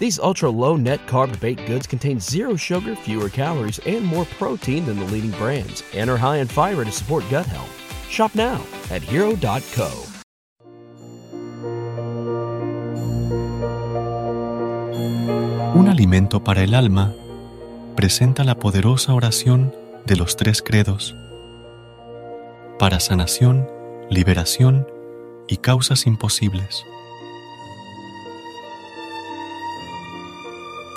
These 0.00 0.18
ultra 0.18 0.48
low 0.48 0.76
net 0.76 1.06
carb 1.06 1.38
baked 1.40 1.66
goods 1.66 1.86
contain 1.86 2.18
zero 2.20 2.56
sugar, 2.56 2.96
fewer 2.96 3.28
calories, 3.28 3.78
and 3.84 4.02
more 4.02 4.24
protein 4.38 4.86
than 4.86 4.98
the 4.98 5.04
leading 5.12 5.32
brands, 5.32 5.84
and 5.94 6.08
are 6.08 6.16
high 6.16 6.38
in 6.38 6.48
fiber 6.48 6.86
to 6.86 6.90
support 6.90 7.22
gut 7.30 7.44
health. 7.44 7.70
Shop 8.08 8.34
now 8.34 8.62
at 8.90 9.02
hero.co. 9.02 9.90
Un 15.74 15.88
alimento 15.88 16.42
para 16.42 16.64
el 16.64 16.74
alma 16.74 17.12
presenta 17.94 18.42
la 18.42 18.54
poderosa 18.54 19.12
oración 19.12 19.74
de 20.06 20.16
los 20.16 20.36
tres 20.36 20.62
credos 20.62 21.14
para 22.78 23.00
sanación, 23.00 23.68
liberación 24.08 24.88
y 25.46 25.58
causas 25.58 26.06
imposibles. 26.06 26.86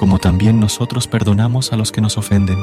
como 0.00 0.18
también 0.18 0.58
nosotros 0.58 1.06
perdonamos 1.06 1.74
a 1.74 1.76
los 1.76 1.92
que 1.92 2.00
nos 2.00 2.16
ofenden. 2.16 2.56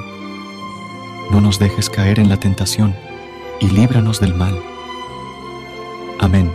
No 1.30 1.40
nos 1.40 1.60
dejes 1.60 1.88
caer 1.88 2.18
en 2.18 2.30
la 2.30 2.38
tentación, 2.38 2.96
y 3.60 3.70
líbranos 3.70 4.20
del 4.20 4.34
mal. 4.34 4.60
Amén. 6.20 6.52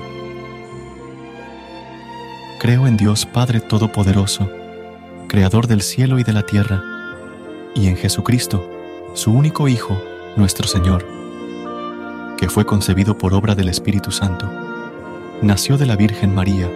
Creo 2.58 2.88
en 2.88 2.96
Dios 2.96 3.26
Padre 3.26 3.60
Todopoderoso, 3.60 4.50
Creador 5.28 5.68
del 5.68 5.82
cielo 5.82 6.18
y 6.18 6.24
de 6.24 6.32
la 6.32 6.42
tierra, 6.42 6.82
y 7.76 7.86
en 7.86 7.96
Jesucristo, 7.96 8.68
su 9.14 9.32
único 9.32 9.68
Hijo, 9.68 10.02
nuestro 10.34 10.66
Señor, 10.66 11.06
que 12.36 12.48
fue 12.48 12.66
concebido 12.66 13.16
por 13.16 13.34
obra 13.34 13.54
del 13.54 13.68
Espíritu 13.68 14.10
Santo, 14.10 14.50
nació 15.42 15.78
de 15.78 15.86
la 15.86 15.94
Virgen 15.94 16.34
María, 16.34 16.68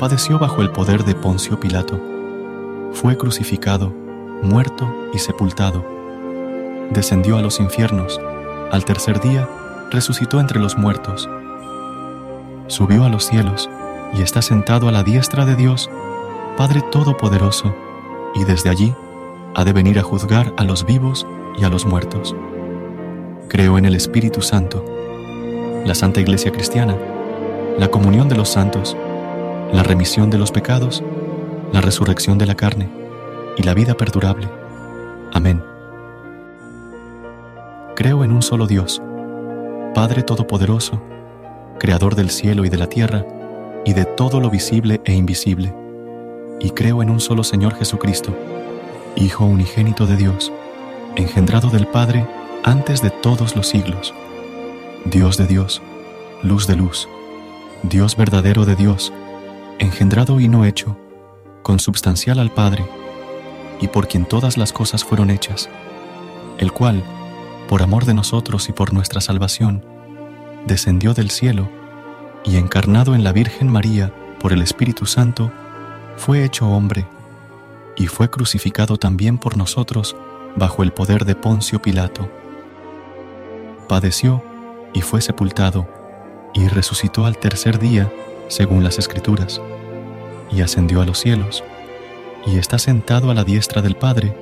padeció 0.00 0.40
bajo 0.40 0.62
el 0.62 0.72
poder 0.72 1.04
de 1.04 1.14
Poncio 1.14 1.60
Pilato, 1.60 2.17
fue 2.92 3.16
crucificado, 3.16 3.92
muerto 4.42 4.92
y 5.12 5.18
sepultado. 5.18 5.84
Descendió 6.90 7.36
a 7.36 7.42
los 7.42 7.60
infiernos, 7.60 8.20
al 8.70 8.84
tercer 8.84 9.20
día 9.20 9.48
resucitó 9.90 10.40
entre 10.40 10.60
los 10.60 10.76
muertos. 10.76 11.28
Subió 12.66 13.04
a 13.04 13.08
los 13.08 13.24
cielos 13.24 13.68
y 14.14 14.22
está 14.22 14.42
sentado 14.42 14.88
a 14.88 14.92
la 14.92 15.02
diestra 15.02 15.44
de 15.44 15.56
Dios, 15.56 15.90
Padre 16.56 16.82
Todopoderoso, 16.90 17.74
y 18.34 18.44
desde 18.44 18.70
allí 18.70 18.94
ha 19.54 19.64
de 19.64 19.72
venir 19.72 19.98
a 19.98 20.02
juzgar 20.02 20.52
a 20.56 20.64
los 20.64 20.84
vivos 20.84 21.26
y 21.58 21.64
a 21.64 21.68
los 21.68 21.86
muertos. 21.86 22.34
Creo 23.48 23.78
en 23.78 23.86
el 23.86 23.94
Espíritu 23.94 24.42
Santo, 24.42 24.84
la 25.84 25.94
Santa 25.94 26.20
Iglesia 26.20 26.52
Cristiana, 26.52 26.96
la 27.78 27.88
comunión 27.88 28.28
de 28.28 28.36
los 28.36 28.48
santos, 28.50 28.96
la 29.72 29.82
remisión 29.82 30.30
de 30.30 30.38
los 30.38 30.52
pecados, 30.52 31.02
la 31.72 31.80
resurrección 31.80 32.38
de 32.38 32.46
la 32.46 32.54
carne 32.54 32.88
y 33.56 33.62
la 33.62 33.74
vida 33.74 33.94
perdurable. 33.94 34.48
Amén. 35.32 35.62
Creo 37.94 38.24
en 38.24 38.32
un 38.32 38.42
solo 38.42 38.66
Dios, 38.66 39.02
Padre 39.94 40.22
Todopoderoso, 40.22 41.02
Creador 41.78 42.14
del 42.14 42.30
cielo 42.30 42.64
y 42.64 42.68
de 42.68 42.76
la 42.76 42.88
tierra, 42.88 43.24
y 43.84 43.92
de 43.92 44.04
todo 44.04 44.40
lo 44.40 44.50
visible 44.50 45.00
e 45.04 45.14
invisible, 45.14 45.74
y 46.60 46.70
creo 46.70 47.02
en 47.02 47.10
un 47.10 47.20
solo 47.20 47.44
Señor 47.44 47.74
Jesucristo, 47.74 48.36
Hijo 49.16 49.44
unigénito 49.44 50.06
de 50.06 50.16
Dios, 50.16 50.52
engendrado 51.16 51.70
del 51.70 51.86
Padre 51.86 52.26
antes 52.62 53.02
de 53.02 53.10
todos 53.10 53.56
los 53.56 53.66
siglos, 53.68 54.14
Dios 55.04 55.36
de 55.36 55.46
Dios, 55.46 55.82
luz 56.42 56.66
de 56.66 56.76
luz, 56.76 57.08
Dios 57.82 58.16
verdadero 58.16 58.64
de 58.64 58.76
Dios, 58.76 59.12
engendrado 59.78 60.38
y 60.38 60.48
no 60.48 60.64
hecho, 60.64 60.96
consubstancial 61.68 62.38
al 62.38 62.50
Padre, 62.50 62.82
y 63.78 63.88
por 63.88 64.08
quien 64.08 64.24
todas 64.24 64.56
las 64.56 64.72
cosas 64.72 65.04
fueron 65.04 65.28
hechas, 65.28 65.68
el 66.56 66.72
cual, 66.72 67.04
por 67.68 67.82
amor 67.82 68.06
de 68.06 68.14
nosotros 68.14 68.70
y 68.70 68.72
por 68.72 68.94
nuestra 68.94 69.20
salvación, 69.20 69.84
descendió 70.66 71.12
del 71.12 71.30
cielo 71.30 71.68
y 72.42 72.56
encarnado 72.56 73.14
en 73.14 73.22
la 73.22 73.32
Virgen 73.32 73.68
María 73.68 74.14
por 74.40 74.54
el 74.54 74.62
Espíritu 74.62 75.04
Santo, 75.04 75.52
fue 76.16 76.42
hecho 76.42 76.66
hombre, 76.70 77.06
y 77.96 78.06
fue 78.06 78.30
crucificado 78.30 78.96
también 78.96 79.36
por 79.36 79.58
nosotros 79.58 80.16
bajo 80.56 80.82
el 80.82 80.92
poder 80.92 81.26
de 81.26 81.34
Poncio 81.34 81.82
Pilato. 81.82 82.30
Padeció 83.90 84.42
y 84.94 85.02
fue 85.02 85.20
sepultado, 85.20 85.86
y 86.54 86.66
resucitó 86.68 87.26
al 87.26 87.36
tercer 87.36 87.78
día, 87.78 88.10
según 88.48 88.82
las 88.84 88.98
Escrituras 88.98 89.60
y 90.50 90.62
ascendió 90.62 91.02
a 91.02 91.06
los 91.06 91.18
cielos, 91.18 91.64
y 92.46 92.58
está 92.58 92.78
sentado 92.78 93.30
a 93.30 93.34
la 93.34 93.44
diestra 93.44 93.82
del 93.82 93.96
Padre, 93.96 94.34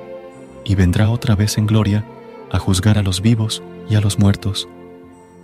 y 0.63 0.75
vendrá 0.75 1.09
otra 1.09 1.35
vez 1.35 1.57
en 1.57 1.67
gloria 1.67 2.05
a 2.51 2.59
juzgar 2.59 2.97
a 2.97 3.03
los 3.03 3.21
vivos 3.21 3.63
y 3.89 3.95
a 3.95 4.01
los 4.01 4.19
muertos, 4.19 4.67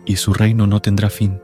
y 0.05 0.17
su 0.17 0.33
reino 0.33 0.67
no 0.67 0.81
tendrá 0.81 1.09
fin. 1.09 1.39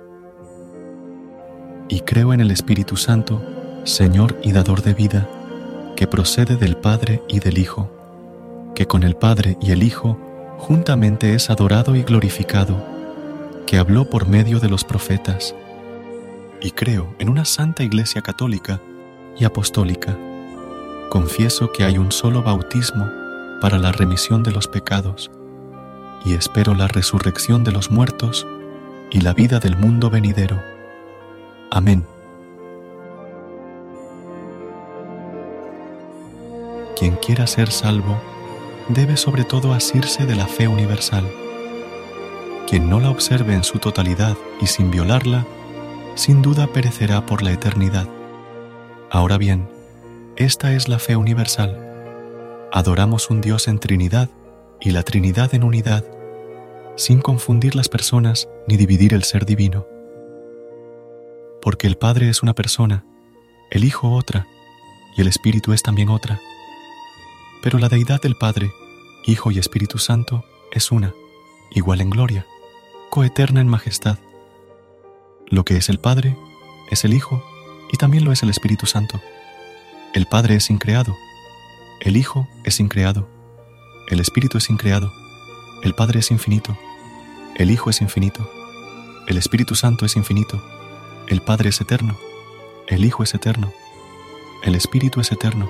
Y 1.88 2.02
creo 2.02 2.34
en 2.34 2.42
el 2.42 2.52
Espíritu 2.52 2.98
Santo, 2.98 3.42
Señor 3.84 4.38
y 4.44 4.52
dador 4.52 4.82
de 4.84 4.94
vida, 4.94 5.28
que 5.96 6.08
procede 6.08 6.56
del 6.56 6.78
Padre 6.78 7.24
y 7.28 7.40
del 7.40 7.58
Hijo, 7.58 7.92
que 8.76 8.86
con 8.86 9.04
el 9.04 9.16
Padre 9.16 9.58
y 9.60 9.72
el 9.72 9.84
Hijo 9.84 10.18
juntamente 10.58 11.34
es 11.34 11.50
adorado 11.50 11.96
y 11.96 12.04
glorificado, 12.04 12.86
que 13.66 13.78
habló 13.78 14.10
por 14.10 14.28
medio 14.28 14.60
de 14.60 14.70
los 14.70 14.84
profetas. 14.84 15.56
Y 16.62 16.72
creo 16.72 17.14
en 17.20 17.30
una 17.30 17.46
santa 17.46 17.84
Iglesia 17.84 18.22
católica, 18.22 18.82
y 19.40 19.46
apostólica. 19.46 20.18
Confieso 21.10 21.72
que 21.72 21.84
hay 21.84 21.98
un 21.98 22.12
solo 22.12 22.44
bautismo 22.44 23.10
para 23.62 23.78
la 23.78 23.92
remisión 23.92 24.44
de 24.44 24.52
los 24.52 24.68
pecados 24.68 25.32
y 26.26 26.34
espero 26.34 26.76
la 26.76 26.88
resurrección 26.88 27.64
de 27.64 27.72
los 27.72 27.92
muertos 27.92 28.46
y 29.12 29.22
la 29.22 29.34
vida 29.34 29.60
del 29.60 29.76
mundo 29.78 30.10
venidero. 30.10 30.62
Amén. 31.72 32.06
Quien 36.98 37.16
quiera 37.16 37.48
ser 37.48 37.72
salvo 37.72 38.20
debe 38.90 39.16
sobre 39.16 39.46
todo 39.46 39.74
asirse 39.74 40.26
de 40.26 40.36
la 40.36 40.48
fe 40.48 40.68
universal. 40.68 41.26
Quien 42.68 42.90
no 42.90 43.00
la 43.00 43.10
observe 43.10 43.54
en 43.54 43.64
su 43.64 43.80
totalidad 43.80 44.36
y 44.62 44.68
sin 44.68 44.92
violarla, 44.92 45.46
sin 46.16 46.42
duda 46.42 46.68
perecerá 46.68 47.26
por 47.26 47.42
la 47.42 47.52
eternidad. 47.52 48.08
Ahora 49.12 49.40
bien, 49.40 49.68
esta 50.36 50.74
es 50.74 50.88
la 50.88 51.00
fe 51.00 51.16
universal. 51.16 52.70
Adoramos 52.72 53.32
un 53.32 53.42
Dios 53.42 53.68
en 53.68 53.80
Trinidad 53.80 54.30
y 54.80 54.92
la 54.92 55.02
Trinidad 55.02 55.56
en 55.56 55.64
unidad, 55.64 56.06
sin 56.96 57.20
confundir 57.20 57.76
las 57.76 57.90
personas 57.90 58.48
ni 58.68 58.78
dividir 58.78 59.16
el 59.16 59.24
ser 59.24 59.48
divino. 59.48 59.88
Porque 61.60 61.88
el 61.88 61.98
Padre 61.98 62.30
es 62.30 62.44
una 62.44 62.54
persona, 62.54 63.04
el 63.72 63.84
Hijo 63.84 64.12
otra, 64.12 64.46
y 65.18 65.22
el 65.22 65.28
Espíritu 65.28 65.74
es 65.74 65.82
también 65.82 66.10
otra. 66.10 66.40
Pero 67.64 67.80
la 67.80 67.90
deidad 67.90 68.22
del 68.22 68.36
Padre, 68.36 68.72
Hijo 69.26 69.50
y 69.50 69.58
Espíritu 69.58 69.98
Santo 69.98 70.46
es 70.72 70.92
una, 70.92 71.16
igual 71.72 72.02
en 72.02 72.12
gloria, 72.12 72.46
coeterna 73.10 73.60
en 73.60 73.70
majestad. 73.70 74.20
Lo 75.48 75.66
que 75.66 75.78
es 75.78 75.90
el 75.90 76.00
Padre 76.00 76.38
es 76.92 77.06
el 77.06 77.16
Hijo 77.16 77.44
y 77.92 77.98
también 77.98 78.24
lo 78.24 78.32
es 78.32 78.44
el 78.44 78.50
Espíritu 78.50 78.86
Santo. 78.86 79.22
El 80.14 80.26
Padre 80.26 80.56
es 80.56 80.70
increado, 80.70 81.18
el 82.00 82.18
Hijo 82.18 82.48
es 82.64 82.80
increado, 82.80 83.28
el 84.08 84.20
Espíritu 84.20 84.58
es 84.58 84.70
increado, 84.70 85.12
el 85.84 85.94
Padre 85.94 86.20
es 86.20 86.32
infinito, 86.32 86.78
el 87.56 87.72
Hijo 87.72 87.90
es 87.90 88.02
infinito, 88.02 88.50
el 89.28 89.38
Espíritu 89.38 89.76
Santo 89.76 90.06
es 90.06 90.16
infinito, 90.16 90.64
el 91.28 91.42
Padre 91.42 91.70
es 91.70 91.82
eterno, 91.82 92.18
el 92.88 93.06
Hijo 93.06 93.24
es 93.24 93.34
eterno, 93.34 93.72
el 94.64 94.76
Espíritu 94.76 95.22
es 95.22 95.32
eterno, 95.32 95.70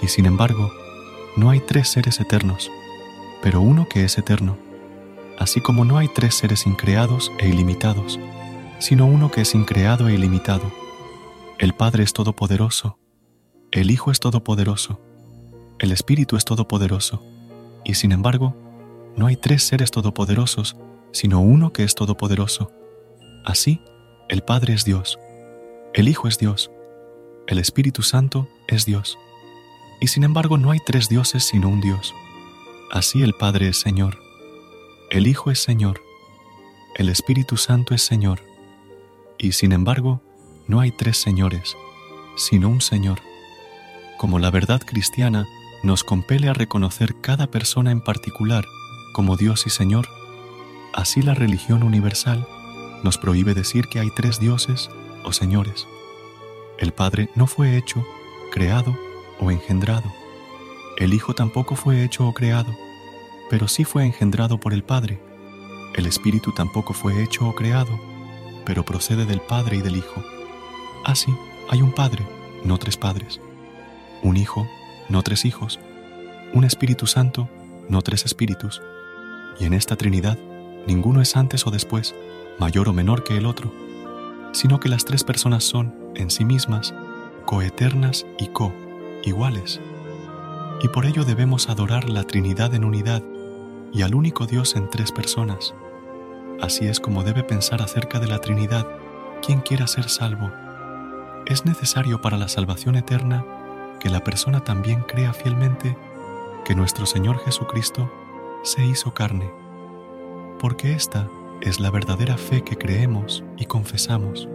y 0.00 0.08
sin 0.08 0.26
embargo, 0.26 0.72
no 1.36 1.50
hay 1.50 1.60
tres 1.60 1.88
seres 1.88 2.18
eternos, 2.20 2.70
pero 3.42 3.60
uno 3.60 3.88
que 3.88 4.04
es 4.04 4.18
eterno, 4.18 4.56
así 5.38 5.60
como 5.60 5.84
no 5.84 5.98
hay 5.98 6.08
tres 6.08 6.34
seres 6.34 6.66
increados 6.66 7.30
e 7.38 7.48
ilimitados, 7.48 8.18
sino 8.78 9.06
uno 9.06 9.30
que 9.30 9.42
es 9.42 9.54
increado 9.54 10.08
e 10.08 10.14
ilimitado. 10.14 10.81
El 11.62 11.74
Padre 11.74 12.02
es 12.02 12.12
todopoderoso, 12.12 12.98
el 13.70 13.92
Hijo 13.92 14.10
es 14.10 14.18
todopoderoso, 14.18 15.00
el 15.78 15.92
Espíritu 15.92 16.34
es 16.34 16.44
todopoderoso, 16.44 17.22
y 17.84 17.94
sin 17.94 18.10
embargo, 18.10 18.56
no 19.16 19.28
hay 19.28 19.36
tres 19.36 19.62
seres 19.62 19.92
todopoderosos, 19.92 20.76
sino 21.12 21.40
uno 21.40 21.72
que 21.72 21.84
es 21.84 21.94
todopoderoso. 21.94 22.72
Así, 23.44 23.80
el 24.28 24.42
Padre 24.42 24.74
es 24.74 24.84
Dios, 24.84 25.20
el 25.94 26.08
Hijo 26.08 26.26
es 26.26 26.36
Dios, 26.36 26.72
el 27.46 27.60
Espíritu 27.60 28.02
Santo 28.02 28.48
es 28.66 28.84
Dios, 28.84 29.16
y 30.00 30.08
sin 30.08 30.24
embargo 30.24 30.58
no 30.58 30.72
hay 30.72 30.80
tres 30.84 31.08
dioses 31.08 31.44
sino 31.44 31.68
un 31.68 31.80
Dios. 31.80 32.12
Así 32.90 33.22
el 33.22 33.34
Padre 33.34 33.68
es 33.68 33.78
Señor, 33.78 34.18
el 35.12 35.28
Hijo 35.28 35.52
es 35.52 35.60
Señor, 35.60 36.00
el 36.96 37.08
Espíritu 37.08 37.56
Santo 37.56 37.94
es 37.94 38.02
Señor, 38.02 38.40
y 39.38 39.52
sin 39.52 39.70
embargo 39.70 40.22
no 40.66 40.80
hay 40.80 40.90
tres 40.90 41.16
señores, 41.16 41.76
sino 42.36 42.68
un 42.68 42.80
Señor 42.80 43.20
como 44.22 44.38
la 44.38 44.52
verdad 44.52 44.80
cristiana 44.80 45.48
nos 45.82 46.04
compele 46.04 46.48
a 46.48 46.52
reconocer 46.52 47.20
cada 47.20 47.48
persona 47.48 47.90
en 47.90 48.00
particular 48.00 48.64
como 49.12 49.36
Dios 49.36 49.66
y 49.66 49.70
Señor, 49.70 50.06
así 50.94 51.22
la 51.22 51.34
religión 51.34 51.82
universal 51.82 52.46
nos 53.02 53.18
prohíbe 53.18 53.52
decir 53.52 53.88
que 53.88 53.98
hay 53.98 54.10
tres 54.14 54.38
dioses 54.38 54.90
o 55.24 55.32
señores. 55.32 55.88
El 56.78 56.92
Padre 56.92 57.30
no 57.34 57.48
fue 57.48 57.76
hecho, 57.76 58.06
creado 58.52 58.96
o 59.40 59.50
engendrado. 59.50 60.12
El 60.98 61.14
Hijo 61.14 61.34
tampoco 61.34 61.74
fue 61.74 62.04
hecho 62.04 62.28
o 62.28 62.32
creado, 62.32 62.72
pero 63.50 63.66
sí 63.66 63.82
fue 63.82 64.04
engendrado 64.04 64.60
por 64.60 64.72
el 64.72 64.84
Padre. 64.84 65.20
El 65.96 66.06
Espíritu 66.06 66.52
tampoco 66.52 66.94
fue 66.94 67.24
hecho 67.24 67.48
o 67.48 67.56
creado, 67.56 67.98
pero 68.64 68.84
procede 68.84 69.26
del 69.26 69.40
Padre 69.40 69.78
y 69.78 69.82
del 69.82 69.96
Hijo. 69.96 70.22
Así, 71.04 71.34
hay 71.68 71.82
un 71.82 71.92
Padre, 71.92 72.24
no 72.64 72.78
tres 72.78 72.96
padres 72.96 73.40
un 74.22 74.36
Hijo, 74.36 74.68
no 75.08 75.22
tres 75.22 75.44
hijos, 75.44 75.80
un 76.54 76.64
Espíritu 76.64 77.06
Santo, 77.06 77.48
no 77.88 78.02
tres 78.02 78.24
espíritus, 78.24 78.80
y 79.58 79.64
en 79.64 79.74
esta 79.74 79.96
Trinidad 79.96 80.38
ninguno 80.86 81.20
es 81.20 81.36
antes 81.36 81.66
o 81.66 81.70
después, 81.70 82.14
mayor 82.58 82.88
o 82.88 82.92
menor 82.92 83.24
que 83.24 83.36
el 83.36 83.46
otro, 83.46 83.72
sino 84.52 84.78
que 84.78 84.88
las 84.88 85.04
tres 85.04 85.24
personas 85.24 85.64
son, 85.64 85.94
en 86.14 86.30
sí 86.30 86.44
mismas, 86.44 86.94
coeternas 87.46 88.26
y 88.38 88.46
co, 88.48 88.72
iguales. 89.24 89.80
Y 90.82 90.88
por 90.88 91.04
ello 91.04 91.24
debemos 91.24 91.68
adorar 91.68 92.08
la 92.08 92.24
Trinidad 92.24 92.74
en 92.74 92.84
unidad 92.84 93.22
y 93.92 94.02
al 94.02 94.14
único 94.14 94.46
Dios 94.46 94.76
en 94.76 94.88
tres 94.88 95.10
personas. 95.10 95.74
Así 96.60 96.86
es 96.86 97.00
como 97.00 97.24
debe 97.24 97.42
pensar 97.42 97.82
acerca 97.82 98.20
de 98.20 98.28
la 98.28 98.38
Trinidad 98.38 98.86
quien 99.44 99.60
quiera 99.60 99.86
ser 99.88 100.08
salvo. 100.08 100.50
Es 101.46 101.64
necesario 101.64 102.20
para 102.20 102.36
la 102.36 102.48
salvación 102.48 102.94
eterna 102.94 103.44
que 103.98 104.08
la 104.08 104.22
persona 104.22 104.62
también 104.62 105.02
crea 105.02 105.32
fielmente 105.32 105.96
que 106.64 106.74
nuestro 106.76 107.04
Señor 107.04 107.38
Jesucristo 107.38 108.10
se 108.62 108.84
hizo 108.86 109.12
carne, 109.12 109.50
porque 110.60 110.92
esta 110.92 111.28
es 111.60 111.80
la 111.80 111.90
verdadera 111.90 112.36
fe 112.36 112.62
que 112.62 112.76
creemos 112.76 113.42
y 113.56 113.66
confesamos, 113.66 114.48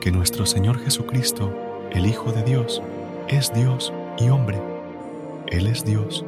que 0.00 0.10
nuestro 0.10 0.44
Señor 0.44 0.80
Jesucristo, 0.80 1.54
el 1.92 2.06
Hijo 2.06 2.32
de 2.32 2.42
Dios, 2.42 2.82
es 3.28 3.52
Dios 3.54 3.92
y 4.18 4.28
hombre. 4.28 4.60
Él 5.46 5.68
es 5.68 5.84
Dios, 5.84 6.24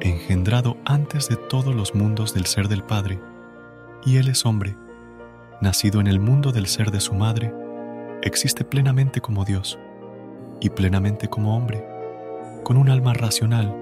engendrado 0.00 0.76
antes 0.84 1.28
de 1.28 1.36
todos 1.36 1.72
los 1.72 1.94
mundos 1.94 2.34
del 2.34 2.46
ser 2.46 2.68
del 2.68 2.82
Padre, 2.82 3.20
y 4.04 4.16
Él 4.16 4.26
es 4.28 4.44
hombre, 4.44 4.76
nacido 5.60 6.00
en 6.00 6.08
el 6.08 6.18
mundo 6.18 6.50
del 6.50 6.66
ser 6.66 6.90
de 6.90 7.00
su 7.00 7.14
madre, 7.14 7.54
existe 8.24 8.64
plenamente 8.64 9.20
como 9.20 9.44
Dios 9.44 9.78
y 10.58 10.70
plenamente 10.70 11.28
como 11.28 11.54
hombre, 11.54 11.84
con 12.62 12.78
un 12.78 12.88
alma 12.88 13.12
racional 13.12 13.76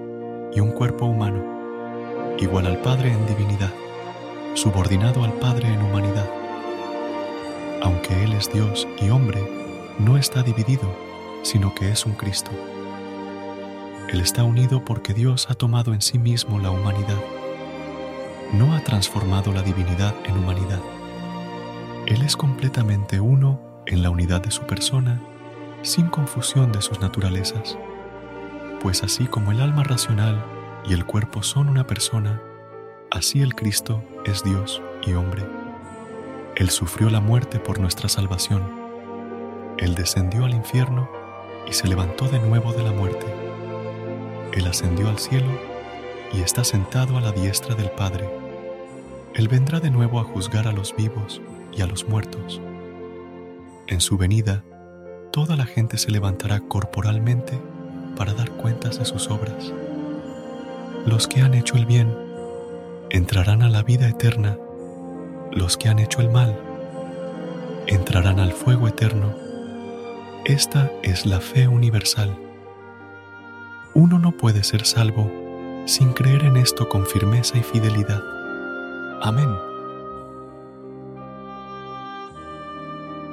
y 0.53 0.59
un 0.59 0.71
cuerpo 0.71 1.05
humano, 1.05 2.35
igual 2.37 2.67
al 2.67 2.79
Padre 2.79 3.13
en 3.13 3.25
divinidad, 3.25 3.71
subordinado 4.53 5.23
al 5.23 5.31
Padre 5.31 5.69
en 5.73 5.81
humanidad. 5.81 6.29
Aunque 7.81 8.21
Él 8.21 8.33
es 8.33 8.51
Dios 8.51 8.85
y 9.01 9.09
hombre, 9.09 9.41
no 9.97 10.17
está 10.17 10.43
dividido, 10.43 10.93
sino 11.43 11.73
que 11.73 11.89
es 11.89 12.05
un 12.05 12.13
Cristo. 12.13 12.51
Él 14.09 14.19
está 14.19 14.43
unido 14.43 14.83
porque 14.83 15.13
Dios 15.13 15.49
ha 15.49 15.53
tomado 15.53 15.93
en 15.93 16.01
sí 16.01 16.19
mismo 16.19 16.59
la 16.59 16.69
humanidad. 16.69 17.21
No 18.51 18.75
ha 18.75 18.81
transformado 18.81 19.53
la 19.53 19.61
divinidad 19.61 20.13
en 20.25 20.37
humanidad. 20.37 20.81
Él 22.07 22.21
es 22.23 22.35
completamente 22.35 23.21
uno 23.21 23.72
en 23.85 24.01
la 24.01 24.09
unidad 24.09 24.41
de 24.41 24.51
su 24.51 24.63
persona 24.63 25.21
sin 25.81 26.07
confusión 26.07 26.71
de 26.71 26.81
sus 26.81 26.99
naturalezas, 27.01 27.77
pues 28.81 29.03
así 29.03 29.25
como 29.25 29.51
el 29.51 29.61
alma 29.61 29.83
racional 29.83 30.43
y 30.85 30.93
el 30.93 31.05
cuerpo 31.05 31.43
son 31.43 31.69
una 31.69 31.85
persona, 31.85 32.41
así 33.11 33.41
el 33.41 33.55
Cristo 33.55 34.03
es 34.25 34.43
Dios 34.43 34.81
y 35.05 35.13
hombre. 35.13 35.45
Él 36.55 36.69
sufrió 36.69 37.09
la 37.09 37.19
muerte 37.19 37.59
por 37.59 37.79
nuestra 37.79 38.09
salvación. 38.09 38.63
Él 39.77 39.95
descendió 39.95 40.45
al 40.45 40.53
infierno 40.53 41.09
y 41.67 41.73
se 41.73 41.87
levantó 41.87 42.27
de 42.27 42.39
nuevo 42.39 42.73
de 42.73 42.83
la 42.83 42.91
muerte. 42.91 43.25
Él 44.53 44.67
ascendió 44.67 45.09
al 45.09 45.19
cielo 45.19 45.49
y 46.31 46.41
está 46.41 46.63
sentado 46.63 47.17
a 47.17 47.21
la 47.21 47.31
diestra 47.31 47.75
del 47.75 47.89
Padre. 47.91 48.29
Él 49.33 49.47
vendrá 49.47 49.79
de 49.79 49.89
nuevo 49.89 50.19
a 50.19 50.23
juzgar 50.23 50.67
a 50.67 50.71
los 50.71 50.95
vivos 50.95 51.41
y 51.71 51.81
a 51.81 51.87
los 51.87 52.07
muertos. 52.07 52.61
En 53.87 53.99
su 53.99 54.17
venida, 54.17 54.63
toda 55.31 55.55
la 55.55 55.65
gente 55.65 55.97
se 55.97 56.11
levantará 56.11 56.61
corporalmente 56.61 57.59
para 58.15 58.33
dar 58.33 58.51
cuentas 58.51 58.99
de 58.99 59.05
sus 59.05 59.29
obras. 59.29 59.73
Los 61.05 61.27
que 61.27 61.41
han 61.41 61.53
hecho 61.53 61.75
el 61.75 61.85
bien 61.85 62.15
entrarán 63.09 63.61
a 63.61 63.69
la 63.69 63.83
vida 63.83 64.07
eterna, 64.07 64.57
los 65.51 65.77
que 65.77 65.89
han 65.89 65.99
hecho 65.99 66.21
el 66.21 66.29
mal 66.29 66.57
entrarán 67.87 68.39
al 68.39 68.53
fuego 68.53 68.87
eterno. 68.87 69.33
Esta 70.45 70.89
es 71.03 71.25
la 71.25 71.41
fe 71.41 71.67
universal. 71.67 72.37
Uno 73.93 74.19
no 74.19 74.31
puede 74.31 74.63
ser 74.63 74.85
salvo 74.85 75.29
sin 75.85 76.13
creer 76.13 76.45
en 76.45 76.55
esto 76.55 76.87
con 76.87 77.05
firmeza 77.05 77.57
y 77.57 77.63
fidelidad. 77.63 78.21
Amén. 79.21 79.72